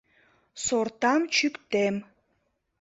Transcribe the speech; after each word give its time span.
—Сортам 0.63 1.21
чӱктем... 1.35 1.95